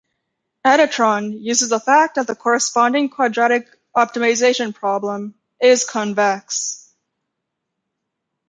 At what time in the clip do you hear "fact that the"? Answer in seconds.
1.79-2.33